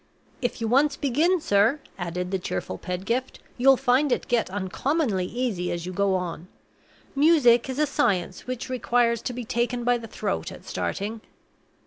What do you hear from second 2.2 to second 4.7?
the cheerful Pedgift, "you'll find it get